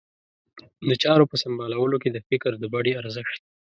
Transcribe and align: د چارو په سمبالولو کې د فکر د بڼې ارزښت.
د 0.89 0.91
چارو 1.03 1.29
په 1.31 1.35
سمبالولو 1.43 1.97
کې 2.03 2.09
د 2.11 2.17
فکر 2.27 2.51
د 2.57 2.63
بڼې 2.73 2.91
ارزښت. 3.01 3.41